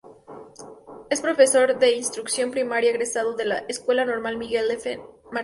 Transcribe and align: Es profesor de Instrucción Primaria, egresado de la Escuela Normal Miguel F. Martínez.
Es 1.11 1.21
profesor 1.21 1.77
de 1.77 1.91
Instrucción 1.91 2.49
Primaria, 2.49 2.89
egresado 2.89 3.35
de 3.35 3.45
la 3.45 3.59
Escuela 3.67 4.03
Normal 4.03 4.35
Miguel 4.35 4.71
F. 4.71 4.97
Martínez. 5.31 5.39